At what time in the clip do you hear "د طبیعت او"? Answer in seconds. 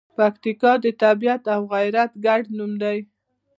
0.83-1.61